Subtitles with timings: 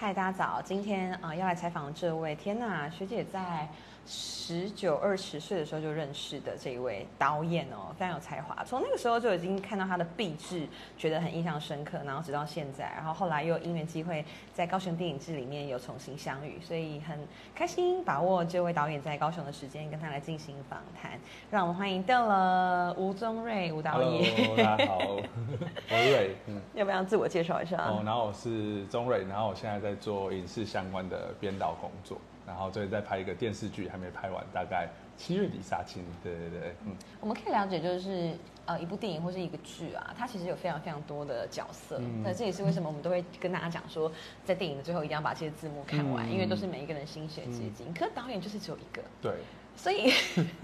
[0.00, 0.62] 嗨，大家早！
[0.62, 3.68] 今天啊、要来采访这位，天呐，学姐在
[4.10, 8.64] 十九二十岁的时候就认识的这一位导演哦，非常有才华。
[8.64, 10.66] 从那个时候就已经看到他的壁纸，
[10.96, 14.24] 觉得很印象深刻，然后直到现在，然后后来又因缘机会
[14.54, 17.18] 在高雄电影制里面有重新相遇，所以很
[17.54, 21.20] 开心把握这位导演在高雄的时间，跟他来进行访谈。
[21.50, 24.98] 让我们欢迎到了吴宗瑞吴导演 Hello，大家好，
[25.90, 27.76] 我是瑞，嗯，要不要自我介绍一下？
[27.76, 32.16] 哦，然后我是宗瑞，然后我现在在做影视相关的编导工作，
[32.48, 38.34] 然后最近在拍一个电视剧，还没拍完，大概七月底杀青，对对对，嗯，我们可以了解，就是
[38.64, 41.98] 呃，一部电影或是一个剧啊，它其实有非常非常多的角色。
[41.98, 44.10] 嗯那、这也是为什么我们都会跟大家讲说，
[44.46, 47.92] 在电影的最后一定要把这些字幕看完，嗯因为都是每一个人心血结晶。
[47.92, 49.34] 可是导演就是只有一个，对，
[49.76, 50.10] 所以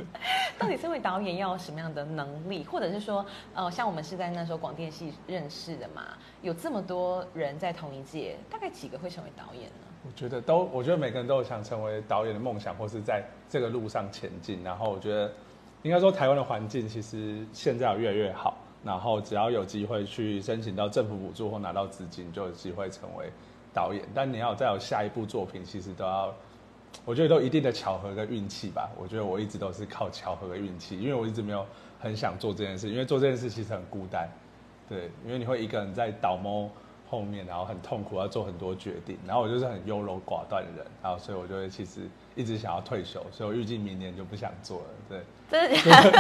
[0.59, 9.89] 到底身为导演要有什么样的能力，或者是说，呃，像我们是在那时候广电系认识的嘛，有这么多人在同一届，大概几个会成为导演呢？
[10.07, 14.63] 我觉得都，我觉得每个人都有想成为导演的梦想，或是在这个路上前进。
[14.63, 15.33] 然后我觉得，
[15.83, 18.59] 应该说台湾的环境其实现在越来越好。
[18.85, 23.31] 然后只要有机会去申请到政府补助或拿到资金，就有机会成为
[23.73, 24.05] 导演。
[24.13, 26.35] 但你要再有下一部作品，其实都要，
[27.07, 28.91] 我觉得都一定的巧合跟运气吧。
[28.99, 31.65] 我觉得我一直都是靠巧合跟运气，因为我一直没有
[31.99, 34.31] 很想做这件事，因为做这件事其实很孤单。
[34.87, 36.69] 对，因为你会一个人在倒猫
[37.09, 39.17] 后面，然后很痛苦，要做很多决定。
[39.27, 42.01] 然后我就是很优柔寡断的人，然后所以我就会其实
[42.35, 44.85] 一直想要退休，所以我预计明年就不想做了。
[45.09, 46.11] 对，真的假的？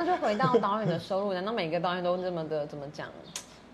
[0.00, 3.08] 那就回到导演的收入，难道每个导演都这么的怎么讲，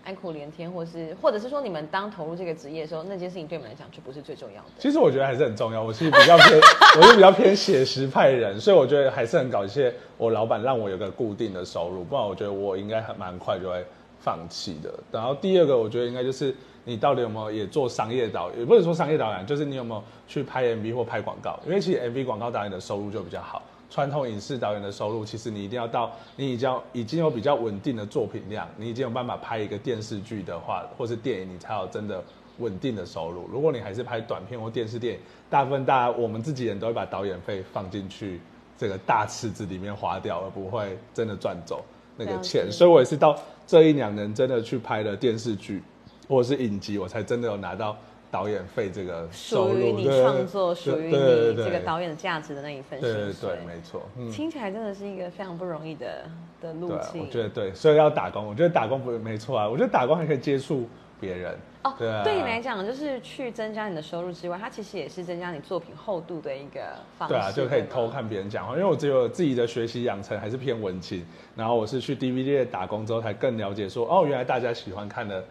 [0.03, 4.69] 哀苦连天，或是或者是说你们当投入这个职业的时候，那件事情对你们来讲就不是最重要的？
[4.77, 5.81] 其实我觉得还是很重要。
[5.81, 6.59] 我其实比较偏，
[6.97, 13.85] 我是比较偏写实派人，所以我觉得还是很感谢我老板让我有个固定的收入，不然我觉得我应该很蛮快就会
[14.19, 14.93] 放弃的。
[15.11, 21.59] 然后第二个，我觉得应该就是你到底有没有也做商业导，也不是说商业导演，就是你有没有去拍 MV 或拍广告？
[21.65, 23.61] 因为其实 MV 广告导演的收入就比较好。
[23.91, 32.23] 传统影视导演的收入，其实你一定要到你已经已经有比较稳定的作品量，你已经有办法拍一个电视剧的话，或是电影，你才有真的
[32.59, 33.47] 稳定的收入。
[33.51, 38.39] 如果你还是拍短片或电视电影，大部分大家我们自己人都会把导演费放进去
[38.77, 41.83] 这个大池子里面花掉，而不会真的赚走
[42.15, 42.71] 那个钱。
[42.71, 43.35] 所以我也是到
[43.69, 45.83] 这一两年真的去拍了电视剧
[46.27, 47.95] 或者是影集，我才真的有拿到
[48.31, 49.73] 导演费这个收入。
[49.73, 53.13] 属于你对创作，属于你这个导演的价值的那一份薪水。
[53.13, 54.01] 对对对，没错。
[54.17, 54.31] 嗯。
[54.31, 56.23] 听起来真的是一个非常不容易的
[56.59, 57.21] 的路径。
[57.21, 58.43] 我觉得对，所以要打工。
[58.43, 61.55] 我觉得打工不没错啊，我觉得打工还可以接触别人。
[61.83, 62.23] 哦，对啊。
[62.23, 66.81] 对你来讲，就是去增加你的收入之外，它其实也是增加你作品厚度的一个
[67.17, 67.33] 方式。
[67.33, 71.25] 对啊，就可以偷看别人讲话，因为我只有自己的学习养成还是偏文青，
[71.55, 75.43] 然后我是去 DVD 业打工之后才更了解说，哦，原来大家喜欢看的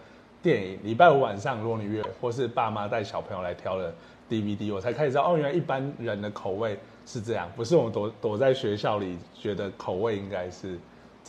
[0.43, 3.93] 电影，礼拜五晚上如果你约，或是爸妈带小朋友来挑的
[4.29, 10.79] DVD，我才开始知道，哦，原来一般人的口味是这样，不是我们躲躲在学校里觉得口味应该是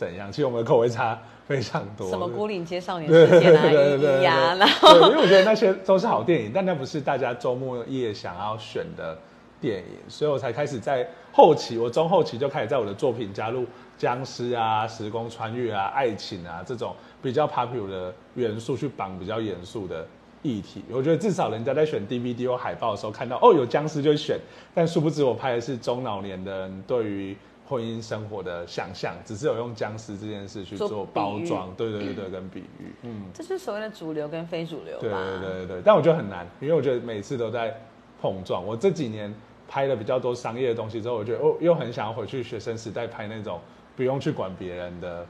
[0.00, 2.08] 怎样，其实我们的口味差非常多。
[2.08, 9.14] 什么孤岭街少年对事件啊、对对对一一呀，对然后对，因为我觉得那些都是好电影，但那不是大家周末夜想要选的
[9.60, 13.66] 电影，所以我才开始在后期，我中后期就开始在我的作品加入
[13.98, 20.06] 僵尸啊、时空穿越啊、爱情啊这种比较 popular 的元素，去绑比较严肃的
[20.40, 20.82] 议题。
[20.90, 24.38] 我觉得至少人家在选 DVD 或海报的时候看到哦有僵尸就选，
[24.74, 27.36] 但殊不知我拍的是中老年的人对于
[27.70, 33.22] 婚姻生活的想象，只是有用僵尸这件事去做包装，对对对对，跟比喻，嗯。
[33.32, 35.00] 这是所谓的主流跟非主流吧？
[35.00, 37.72] 对对对对对，但我觉得很难，因为我觉得每次都在
[38.20, 38.66] 碰撞。
[38.66, 39.32] 我这几年
[39.68, 43.60] 拍了比较多商业的东西之后，我觉得哦，又很想要回去学生时代拍那种
[43.94, 45.24] 不用去管别人的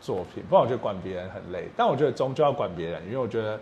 [0.00, 1.68] 作品，不然我觉得管别人很累。
[1.76, 3.60] 但我觉得终究要管别人，因为我觉得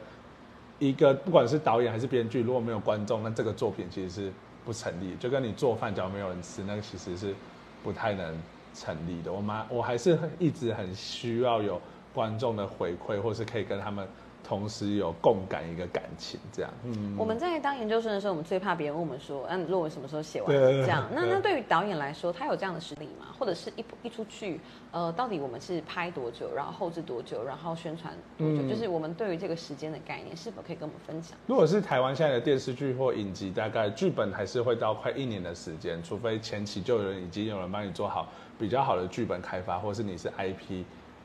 [0.79, 4.33] 一个不管是导演还是编剧，如果没有观众，那这个作品其实是
[4.65, 5.15] 不成立。
[5.17, 7.35] 就跟你做饭，假如没有人吃，那个其实是
[7.85, 8.35] 不太能
[8.75, 9.33] 成立的。
[9.33, 11.81] 我蛮，我还是一直很需要有
[12.13, 14.09] 观众的回馈，或是可以跟他们
[14.47, 16.71] 同时有共感一个感情，这样。
[16.85, 23.29] 嗯，我们在当研究生的时候，我们最怕别人问我们说：“那、你论文什么时候写完？”这样，那对那对于导演来说，他有这样的实力吗？
[23.39, 24.61] 或者是一一出去，
[24.93, 28.63] 呃，到底我们是拍多久，然后后置多久，然后宣传多久？
[28.63, 31.37] 嗯就是我们对于这个时间的概念，是否可以跟我们分享？
[31.47, 40.85] 如果是台湾现在的电视剧或影集，大概剧本还是会到快一年的时间，除非前期就有人已经有人帮你做好比较好的剧本开发，或是你是 IP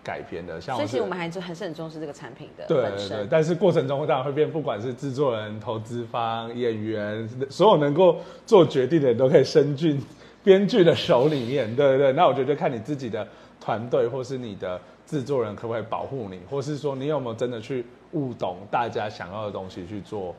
[0.10, 10.02] 改编的，所以其实我们还是还是很重视这个产品的对对对，但是过程中当然会变，不管是制作人、投资方、演员，所有能够做决定的人都可以伸进
[10.44, 11.76] 编剧的手里面。
[11.76, 13.28] 对对对，那我觉得就看你自己的
[13.62, 20.34] 团队或是你的制作人可不可以保护你，或是说你有没有真的去悟懂大家想要的东西去做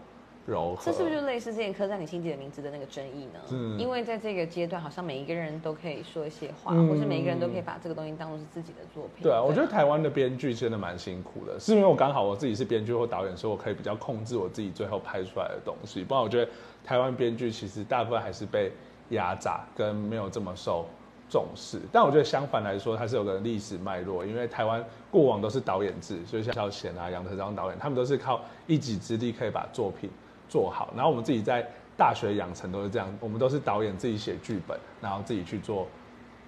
[0.50, 0.84] 柔和。
[0.84, 3.40] 这是不是就类似之前刻在你心底的名字的那个争议呢？
[3.52, 9.22] 嗯因为在这个阶段，好像每一个人都可以说一些话，嗯或是每一个人都可以把这个东西当做是自己的作品。
[9.22, 16.02] 对啊，我觉得台湾的编剧真的蛮辛苦的，是因为我刚好我自己是编剧或导演，所以我可以比较控制我自己最后拍出来的东西。
[16.02, 16.50] 不然我觉得
[16.84, 18.72] 台湾编剧其实大部分还是被
[19.10, 20.86] 压榨，跟没有这么受
[21.28, 21.80] 重视。
[21.92, 30.10] 但我觉得相反来说，它是有个历史脉络，因为台湾过往都是导演制，所以像萧贤啊、杨德章导演，他们都是靠一己之力可以把作品
[30.50, 30.92] 做好。
[30.94, 31.66] 然后我们自己在
[31.96, 35.86] 大学养成都是这样，我们都是导演自己写剧本，然后自己去做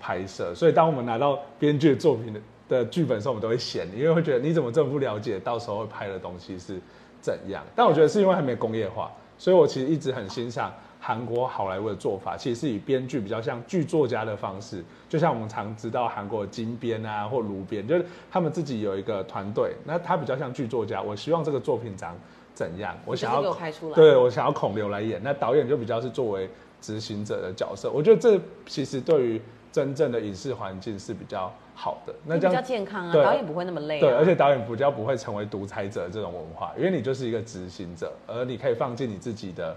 [0.01, 0.53] 拍摄。
[0.55, 6.81] 所以当我们拿到编剧的作品的的剧本的时候，我们都会嫌，因为会觉得你怎么这么不了解，到时候会拍的东西是
[7.21, 7.63] 怎样。
[7.77, 21.03] 但我觉得是因为还没工业化，所以我其实一直很欣赏韩国好莱坞的做法，其实是以编剧比较像剧作家的方式，就像我们常知道韩国的金编啊或卢编，就是他们自己有一个团队，那他比较像剧作家。
[21.03, 22.17] 我希望这个作品长
[22.55, 23.95] 怎样，我想要我拍出来。
[23.95, 26.49] 对我想要孔刘来演，那导演就比较是作为
[26.81, 27.91] 执行者的角色。
[27.91, 29.41] 我觉得这其实对于
[29.71, 32.15] 真正的影视环境是比较好的。
[32.27, 34.01] 那那比较健康啊，导演不会那么累、啊。
[34.01, 39.75] 对，而且导演比较不会成为独裁者这种文化，因为你就是一个执行者，而你可以放进你自己的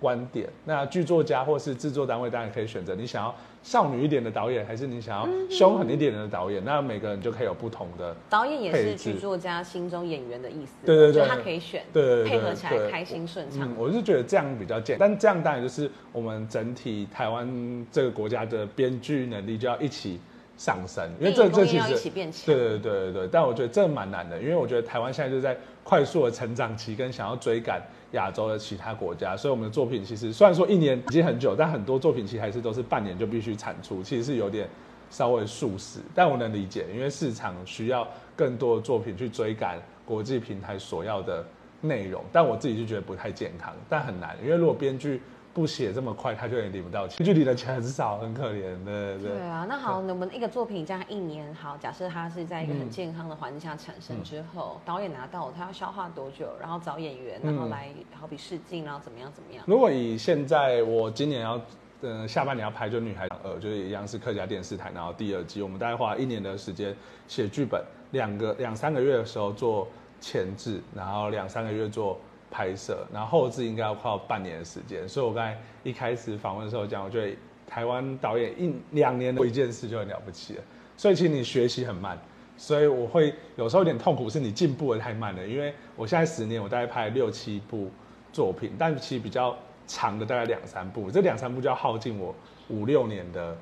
[0.00, 0.48] 观点。
[0.64, 6.64] 那剧作家或是制作单位当然可以选择你想要少女一点的导演，还是你想要凶狠一点的导演。
[6.64, 8.16] 那每个人就可以有不同的。
[8.28, 10.72] 导演也是剧作家心中演员的意思。
[10.84, 13.68] 对对对就他可以选，对对对配合起来开心顺畅。
[13.68, 20.18] 嗯，我是觉得这样比较健，但这样当然就是我们整体台湾这个国家的编剧能力就要一起
[20.60, 22.10] 上升，因为这这其实。
[22.44, 27.80] 对对对对对，但我觉得这蛮难的，因为我觉得台湾现在就在快速的成长期，跟想要追赶
[28.12, 34.68] 亚洲的其他国家，所以我们的作品其实虽然说一年已经很久，但很多作品其实还是都是半年就必须产出，其实是有点
[35.08, 38.06] 稍微速食，但我能理解，因为市场需要
[38.36, 41.42] 更多的作品去追赶国际平台所要的
[41.80, 49.30] 内容，但我自己就觉得不太健康，但很难，因为如果编剧不写这么快，他就也领不到钱，编剧领的钱很少，很可怜的，对。
[49.30, 59.64] 对啊，那好，我们一个作品这样一年，好，假设它是在一个很嗯健康的环境下产生之后，导演拿到他要消化多久，然后找演员，然后嗯来好比试镜，然后怎么样怎么样。
[59.66, 61.60] 如果以现在我今年要，
[62.02, 66.96] 嗯，下半年要拍就《女孩呃》，就是一样是客家电视台，然后第二季，我们大概花一年的时间
[67.26, 67.82] 写剧本，
[68.12, 69.88] 两个两三个月的时候做
[70.20, 72.18] 前置，然后两三个月做
[72.50, 75.08] 拍摄，然后后置应该要快要半年的时间。
[75.08, 77.36] 所以我刚才一开始访问的时候讲，我觉得
[77.66, 80.62] 台湾导演一两年做一件事就很了不起了，
[80.96, 82.18] 所以其实你学习很慢。
[82.56, 85.46] 所以我会有时候有点痛苦，是你进步的太慢了。
[85.46, 87.90] 因为我现在十年，我大概拍六七部
[88.34, 89.56] 作品，但其实比较
[89.86, 92.34] 长的大概两三部，这两三部就要耗尽我
[92.68, 93.56] 五六年的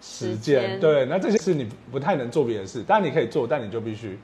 [0.00, 0.80] 时时间。
[0.80, 4.18] 对，那这些事你不太能做别的事，但你可以做，但你就必须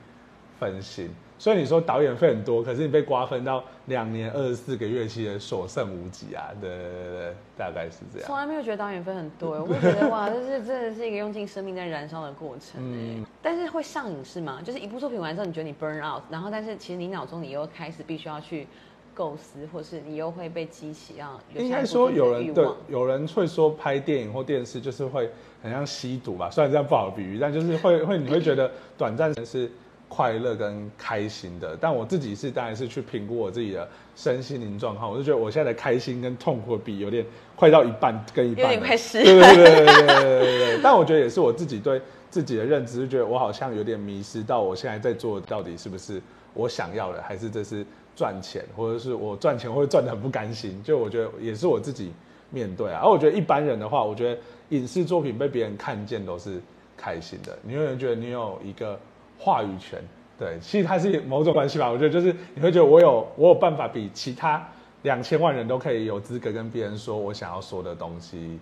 [0.59, 1.09] 分心。
[1.37, 6.47] 所以你说导演费很多，可是你被瓜分到两年二十四个月，其实所剩无几啊。
[6.61, 8.25] 对对对对，大概是这样。
[8.25, 14.61] 从来没有觉得导演费很多，我会觉得哇，这是真的是一个用尽生命在燃烧的过程哎、 嗯但是会上瘾是吗？
[14.63, 18.65] 就是一部作品完之后，你觉得你 burn out，然后但是其实你脑中你又开始必须要去
[19.13, 25.29] 构思，或是你又会被激起要有应该说有人对有人会说拍电影或电视就是会
[25.61, 29.69] 很像吸毒吧，虽然这样不好比喻，但就是会会你会觉得短暂是
[30.15, 31.77] 快乐跟开心的。
[31.81, 33.85] 但我自己是当然是去评估我自己的
[34.15, 37.25] 身心灵状况，我就觉得我现在的开心跟痛苦比有点
[37.55, 40.79] 快到一半跟一半，有点快失对对对对对对对。
[40.81, 46.21] 但我觉得也是我自己对自己的认知，是觉得我好像有点迷失到我现在在做到底是不是
[46.53, 47.85] 我想要的，还是这是
[48.15, 50.81] 赚钱，或者是我赚钱会赚的很不甘心。
[50.81, 52.13] 就我觉得也是我自己
[52.51, 53.01] 面对啊。
[53.03, 56.61] 而我觉得一般人的话，我觉得影视作品被别人看见都是。
[56.97, 58.97] 开心的，你有没有觉得你有一个
[59.37, 59.99] 话语权。
[60.37, 61.89] 对，其实它是某种关系吧。
[61.89, 64.61] 我觉得就是你会觉得我有我有办法比其他
[65.03, 68.59] 两千万人都可以有资格跟别人说我想要说的东西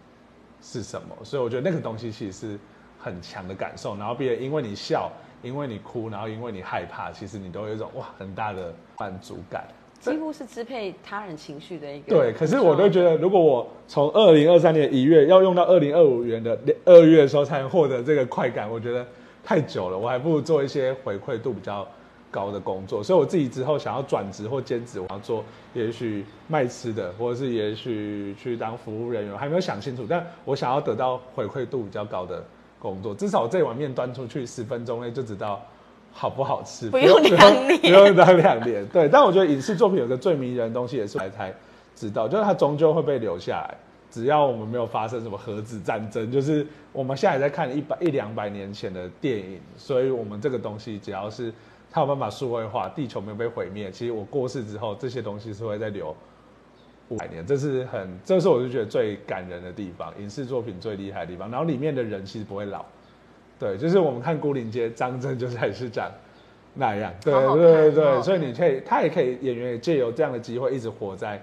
[0.62, 2.60] 是什么，所以我觉得那个东西其实是
[3.00, 3.98] 很强的感受。
[3.98, 5.12] 然后别人因为你笑，
[5.42, 9.66] 因为你哭，然后因为你害怕，其实你都有一种哇很大的满足感。
[10.00, 12.14] 几乎是支配他人情绪的一个。
[12.14, 19.08] 对，可是我都觉得，如果我从二零二三年一月要用到二零二五年的二月的时候才能获得这个快感，我觉得
[19.44, 21.86] 太久了，我还不如做一些回馈度比较
[22.32, 23.04] 高的工作。
[23.04, 30.06] 所以我自己之后想要转职或兼职，我要做也许卖吃的，或者是也许去当服务人员，还没有想清楚。
[30.08, 32.44] 但我想要得到回馈度比较高的
[32.80, 35.62] 工作，至少这碗面端出去十分钟内就知道
[36.14, 38.88] 好不好吃，不用 两年不用当两年。
[38.88, 41.54] 对，但我觉得影视作品有个最迷人的东西，也是来才
[41.96, 43.78] 知道，就是它终究会被留下来。
[44.14, 51.52] 只要我们没有发生什么核子战争，就是我们现在也在看一百一两百年前的电影，所以我们这个东西只要是
[51.90, 56.16] 它有办法数位化，地球没有被毁灭，其实我过世之后，这些东西是会再留
[57.10, 61.50] 五百年，这是很，这是我就觉得最感人的地方，影视作品最厉害的地方。
[61.50, 62.86] 然后里面的人其实不会老，
[63.58, 66.12] 对，就是我们看《孤林街》，张震就是还是长
[66.76, 71.42] 那样，对对对所以你可以，他也可以演员也借由这样的机会一直活在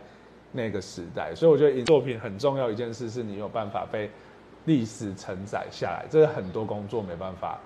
[0.53, 1.35] 那个时代。
[1.35, 4.11] 所以我觉得影作品很重要一件事是你有办法被
[4.67, 7.59] 历史承载下来，这是很多工作没办法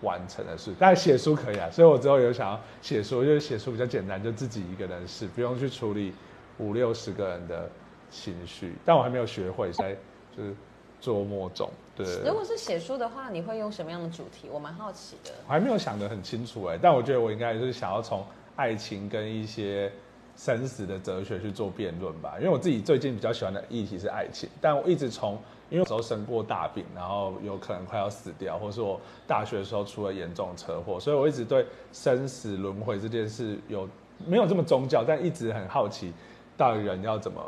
[0.00, 0.74] 完成的事。
[0.78, 6.12] 但写书可以啊，所以我之后有想要写书，就是写书比较简单，就自己一个人试，不用去处理
[6.58, 7.70] 五六十个人的
[8.10, 8.74] 情绪。
[8.84, 9.96] 但我还没有学会，在
[10.36, 10.54] 就是
[11.00, 11.68] 琢磨中。
[11.94, 14.48] 对如果是写书的话，你会用什么样的主题？
[14.50, 15.30] 我蛮好奇的。
[15.46, 18.24] 我还没有想得很清楚哎，但我觉得我应该就是想要从
[18.56, 19.92] 爱情跟一些
[20.36, 25.34] 生死的哲学去做辩论吧，因为我自己最近比较喜欢的议题是爱情，但我一直从
[25.70, 33.88] 因为有时候生过大病，然后有可能快要死掉，或是我大学的时候出了严重车祸，所以我一直对生死轮回这件事有
[34.26, 36.12] 没有这么宗教，但一直很好奇
[36.56, 37.40] 到底人要怎么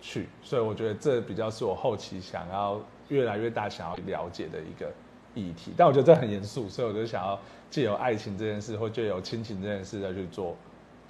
[0.00, 4.90] 去，所以我觉得这比较是我后期想要越来越大想要了解的一个
[5.34, 5.72] 议题。
[5.76, 7.38] 但我觉得这很严肃，所以我就想要
[7.70, 10.56] 借由爱情这件事，或借由亲情这件事再去做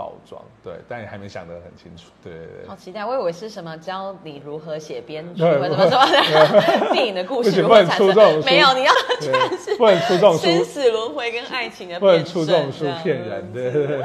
[0.03, 0.43] 包装。
[0.65, 2.11] 对，但也还没想得很清楚。
[2.25, 2.69] 对对对。
[2.69, 3.05] 好期待！
[3.05, 8.45] 我以为是什么教你如何写编剧，对或者什么什么的电影的故事不行如何产生不能出这种。
[8.45, 13.53] 没有，你要对不能出这种生，死轮回跟爱情的不能辩出这种书骗人。
[13.53, 14.03] 对对对。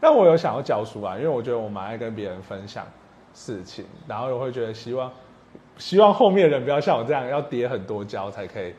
[0.00, 2.86] 但我有想要教书啊，因为我觉得我蛮爱跟别人分享
[3.34, 5.12] 事情，然后我会觉得希望，
[5.76, 8.74] 希望后面的人不要像我这样要叠很多胶才可以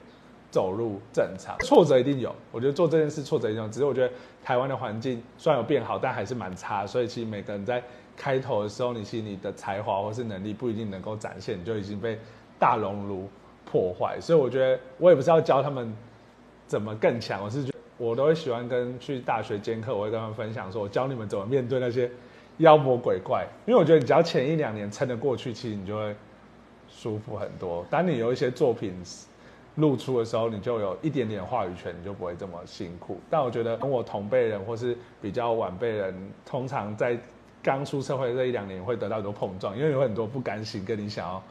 [0.57, 1.55] 走入正常。
[1.59, 4.11] 挫折一定有，我觉得做这件事挫折一定有，只是我觉得
[4.43, 7.83] 台湾的环境虽然有变好，但还是蛮差，所以其实每个人在
[8.15, 12.17] 开头的时候，你其实你的才华或是能力不一定能够展现，你就已经被
[12.57, 13.29] 大熔炉
[13.65, 14.17] 破坏。
[14.19, 15.95] 所以我觉得我也不是要教他们
[16.65, 22.09] 怎么更强，我是觉我都会喜欢跟去大学兼课，我会跟他们分享说，我教你们怎么面对那些
[22.57, 26.15] 妖魔鬼怪，因为我觉得你只要前一两年撑得过去，其实你就会
[26.89, 27.85] 舒服很多。
[27.91, 28.95] 当你有一些作品
[29.77, 33.19] 露出的时候，你就有一点点话语权，你就不会这么辛苦。
[33.29, 36.13] 但我觉得跟我同辈人或是比较晚辈人，
[36.45, 37.17] 通常在
[37.63, 41.41] 刚出社会这一两年会得到很多碰撞，因为有很多不甘心跟你想要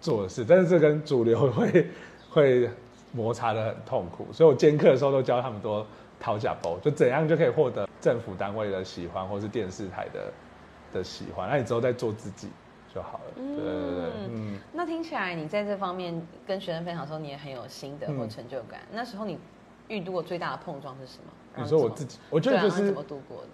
[0.00, 1.86] 做的事，但是这跟主流会
[2.30, 2.70] 会
[3.12, 4.26] 摩擦的很痛苦。
[4.32, 5.86] 所以我兼课的时候都教他们多
[6.18, 10.32] 讨假包，就怎样就可以获得政府单位的喜欢，或是电视台的
[10.94, 12.48] 的喜欢，那你之后再做自己
[12.96, 13.24] 就好了。
[13.36, 14.58] 对对对，嗯。
[14.72, 18.80] 那听起来你在这方面跟学生分享的时候，你也很有心得或成就感。
[18.90, 19.38] 那时候你
[19.88, 21.62] 遇到过最大的碰撞是什么？
[21.62, 23.48] 你说我自己，我觉得就是啊怎么度过的？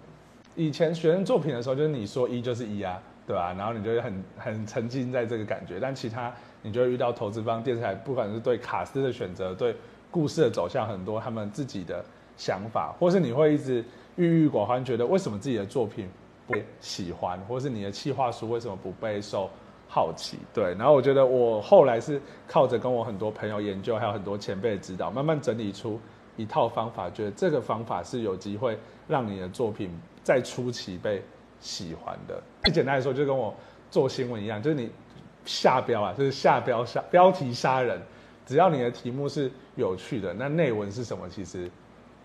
[0.55, 9.75] 以前学生作品的时候，就是你说一就是一啊，对吧、然后你就会很很沉浸在这个感觉，但其他你就会遇到投资方、电视台，不管是对卡司的选择、对
[10.09, 12.05] 故事的走向，很多他们自己的
[12.37, 13.83] 想法，或是你会一直
[14.15, 16.07] 郁郁寡欢，觉得为什么自己的作品
[16.45, 19.49] 不喜欢，或是你的企划书为什么不备受
[19.87, 20.37] 好奇？
[20.53, 25.99] 对，然后我觉得我后来是靠着跟我很多朋友研究，还有很多前辈的指导，慢慢整理出
[26.35, 29.89] 一套方法，觉得这个方法是有机会让你的作品
[30.23, 31.23] 在初期被
[31.59, 32.41] 喜欢的。
[32.63, 33.53] 最简单来说，就跟我
[33.89, 34.89] 做新闻一样，就是你
[35.45, 38.01] 下标啊，就是下标杀标题杀人，
[38.45, 41.69] 只要你的题目是有趣的，那内文是什么其实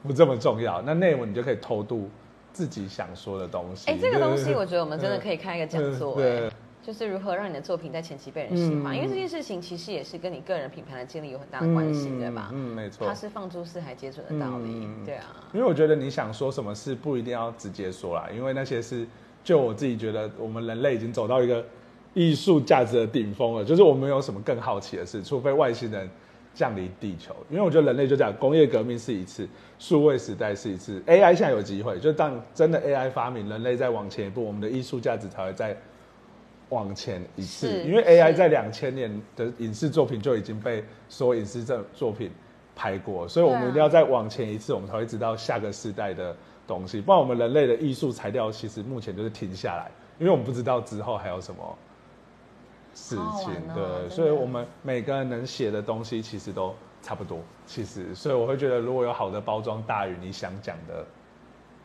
[0.03, 0.81] 不这么重要。
[0.83, 2.09] 那内文你就可以偷渡
[2.53, 3.91] 自己想说的东西。
[3.91, 6.51] 哎、这个东西我觉得我们真的可以开一个讲座、哎，
[6.83, 12.51] 就是如何让你的作品在前期被人喜欢，嗯因为这件事情其实也是跟你个人品牌的建立有很大的关系，对吧？
[12.53, 13.15] 嗯，没错它。
[13.15, 15.27] 是放诸四海皆准的道理，嗯对啊。
[15.53, 19.07] 因为我觉得你想说什么事不一定要直接说啦，因为那些是
[19.45, 21.65] 就我自己觉得我们人类已经走到一个
[22.15, 26.09] 艺术价值的顶峰了，就是我们有什么更好奇的事，除非外星人
[26.55, 27.35] 降临地球。
[27.51, 35.77] 因为我觉得人类就这样，工业革命是一次，数位时代是一次，AI 现在有机会，就当真的 AI 发明，人类再往前一步，我们的艺术价值才会再
[36.69, 37.83] 往前一次。
[37.85, 42.31] 因为 AI 是在两千年的影视作品就已经被所有影视作作品
[42.75, 46.37] 拍过，所以我们一定要再往前一次，我们才会知道下个世代的
[46.67, 47.01] 东西。
[47.01, 51.79] 不然我们人类的艺术材料其实目前就是停下来，因为我们不知道之后还有什么
[52.95, 53.51] 事情。
[53.75, 57.39] 对，所以我们每个人能写的东西其实都差不多。
[57.67, 61.05] 其实，所以我会觉得，如果有好的包装，大于你想讲的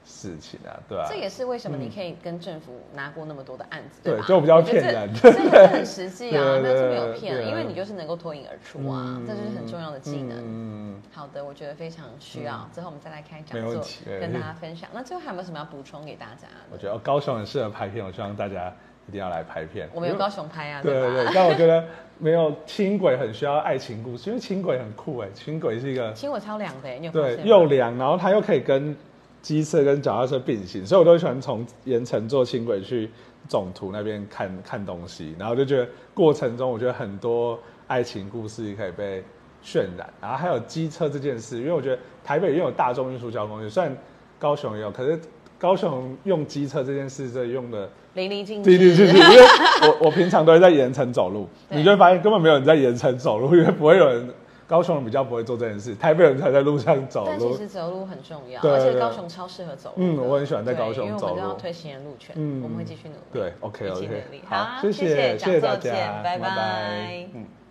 [0.05, 4.17] 事情啊，对啊、这也是为什么你可以跟政府拿过那么多的案子，吧？
[4.17, 10.37] 对就比较骗人这这个 很实际啊，对没有骗啊，因为你就是能够脱颖而出啊，这就是很重要的技能。
[10.41, 12.67] 嗯，好的，我觉得非常需要。
[12.73, 13.81] 之后我们再来开讲座
[14.19, 14.89] 跟大家 分享。
[14.93, 16.47] 那最后还有没有什么要补充给大家？
[16.71, 18.73] 我觉得高雄很适合拍片，我希望大家
[19.07, 19.89] 一定要来拍片。
[19.93, 21.83] 我们有高雄拍啊，对对对？，但我觉得
[22.19, 27.39] 没有轻轨很需要爱情故事， 因为轻轨很酷哎，轻轨是一个轻轨超凉的，你有对？
[27.43, 28.95] 又凉，然后它又可以跟
[29.41, 33.09] 机车跟脚踏车并行，所以我都喜欢从盐城坐轻轨去
[33.49, 39.21] 总图那边看看东西，然后就觉得过程中我觉得很多爱情故事可以被
[39.61, 43.93] 渲染，然后还有机车这件事，因为我觉得台北也有大众运输交通工具，虽然
[44.39, 45.19] 高雄也有，可是
[45.63, 47.87] 高雄用机车这件事这用的。
[48.15, 49.47] 淋漓尽致，对对对对，因为
[49.81, 54.29] 我 我平常都会在盐城走路，你就会发现根本没有人在盐城走路，因为不会有人，
[54.67, 57.27] 高雄人比较不会做这件事，台北人才在路上走路。
[57.29, 60.03] 但其实走路很重要，而且高雄超适合走路。
[60.03, 61.07] 嗯，我很喜欢在高雄走路。
[61.07, 63.21] 因为我们都要推行人路权，嗯，我们会继续努力。
[63.31, 67.25] 对，OK OK，好，谢谢谢谢大家，拜拜。
[67.33, 67.62] 嗯。